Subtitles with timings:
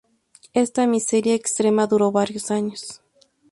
[0.55, 3.01] Esta miseria extrema duró varios años.